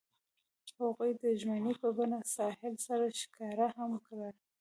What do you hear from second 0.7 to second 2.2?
هغوی د ژمنې په بڼه